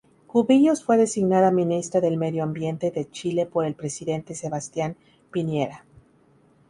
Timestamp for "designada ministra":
0.97-2.01